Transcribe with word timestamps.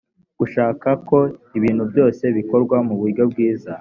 gushaka 0.39 0.89
ko 1.07 1.19
ibintu 1.57 1.83
byose 1.91 2.23
bikorwa 2.37 2.77
mu 2.87 2.93
buryo 2.99 3.23
bwiza 3.31 3.69